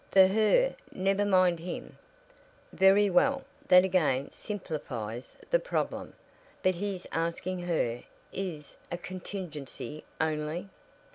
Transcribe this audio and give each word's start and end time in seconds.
"For 0.09 0.25
her. 0.25 0.75
Never 0.91 1.25
mind 1.25 1.59
him." 1.59 1.99
"Very 2.73 3.07
well. 3.07 3.43
That 3.67 3.83
again 3.83 4.31
simplifies 4.31 5.35
the 5.51 5.59
problem. 5.59 6.13
But 6.63 6.73
his 6.73 7.05
asking 7.11 7.59
her 7.67 8.01
is 8.33 8.77
a 8.91 8.97
contingency 8.97 10.03
only?" 10.19 10.69